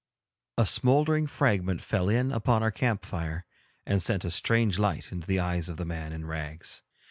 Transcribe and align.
A 0.57 0.65
smouldering 0.65 1.27
fragment 1.27 1.79
fell 1.79 2.09
in 2.09 2.31
upon 2.31 2.63
our 2.63 2.71
camp 2.71 3.05
fire 3.05 3.45
and 3.85 4.01
sent 4.01 4.25
a 4.25 4.31
strange 4.31 4.79
light 4.79 5.11
into 5.11 5.27
the 5.27 5.39
eyes 5.39 5.69
of 5.69 5.77
the 5.77 5.85
man 5.85 6.11
in 6.11 6.25
rags. 6.25 6.81